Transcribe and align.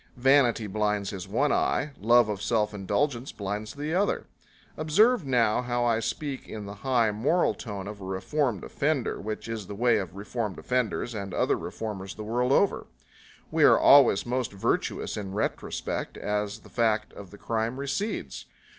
Vanity 0.17 0.65
blinds 0.65 1.11
his 1.11 1.27
one 1.27 1.51
eye, 1.51 1.91
love 1.99 2.27
of 2.27 2.41
self 2.41 2.73
indulgence 2.73 3.31
blinds 3.31 3.75
the 3.75 3.93
other. 3.93 4.25
Observe 4.75 5.27
now 5.27 5.61
how 5.61 5.85
I 5.85 5.99
speak 5.99 6.47
in 6.49 6.65
the 6.65 6.73
high 6.81 7.11
moral 7.11 7.53
tone 7.53 7.87
of 7.87 8.01
a 8.01 8.05
reformed 8.05 8.63
offender, 8.63 9.21
which 9.21 9.47
is 9.47 9.67
the 9.67 9.75
way 9.75 9.99
of 9.99 10.15
reformed 10.15 10.57
offenders 10.57 11.13
and 11.13 11.35
other 11.35 11.55
reformers 11.55 12.15
the 12.15 12.23
world 12.23 12.51
over. 12.51 12.87
We 13.51 13.63
are 13.63 13.77
always 13.77 14.25
most 14.25 14.53
virtuous 14.53 15.17
in 15.17 15.33
retrospect, 15.35 16.17
as 16.17 16.61
the 16.61 16.69
fact 16.69 17.13
of 17.13 17.29
the 17.29 17.37
crime 17.37 17.79
recedes. 17.79 18.45